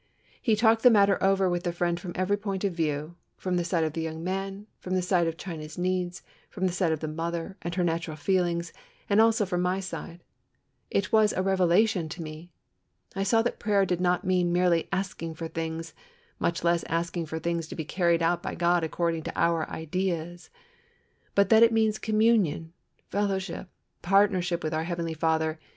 He 0.41 0.55
talked 0.55 0.81
the 0.81 0.89
matter 0.89 1.23
over 1.23 1.47
with 1.47 1.61
the 1.61 1.71
Friend 1.71 1.99
from 1.99 2.13
every 2.15 2.35
point 2.35 2.63
of 2.63 2.73
view 2.73 3.17
from 3.37 3.55
the 3.55 3.63
side 3.63 3.83
of 3.83 3.93
the 3.93 4.01
young 4.01 4.23
man, 4.23 4.65
from 4.79 4.95
the 4.95 5.01
side 5.03 5.27
of 5.27 5.37
China's 5.37 5.77
needs, 5.77 6.23
from 6.49 6.65
the 6.65 6.73
side 6.73 6.91
of 6.91 7.01
the 7.01 7.07
mother, 7.07 7.55
and 7.61 7.75
her 7.75 7.83
natural 7.83 8.17
feelings, 8.17 8.73
and 9.07 9.21
also 9.21 9.45
from 9.45 9.61
my 9.61 9.79
side. 9.79 10.23
It 10.89 11.11
was 11.11 11.33
a 11.33 11.43
revelation 11.43 12.09
to 12.09 12.23
me. 12.23 12.51
I 13.15 13.21
saw 13.21 13.43
that 13.43 13.59
prayer 13.59 13.85
did 13.85 14.01
not 14.01 14.25
mean 14.25 14.51
merely 14.51 14.89
asking 14.91 15.35
for 15.35 15.47
things, 15.47 15.93
much 16.39 16.63
less 16.63 16.83
asking 16.85 17.27
for 17.27 17.37
things 17.37 17.67
to 17.67 17.75
be 17.75 17.85
carried 17.85 18.23
out 18.23 18.41
by 18.41 18.55
God 18.55 18.83
according 18.83 19.21
to 19.25 19.39
our 19.39 19.69
ideas; 19.69 20.49
but 21.35 21.49
that 21.49 21.61
it 21.61 21.71
means 21.71 21.99
communion, 21.99 22.73
fellowship, 23.11 23.69
partnership, 24.01 24.63
with 24.63 24.73
our 24.73 24.85
Heavenly 24.85 25.13
Father. 25.13 25.59